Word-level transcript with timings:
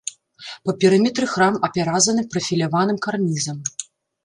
Па 0.67 0.71
перыметры 0.83 1.27
храм 1.33 1.53
апяразаны 1.69 2.21
прафіляваным 2.33 2.97
карнізам. 3.07 3.57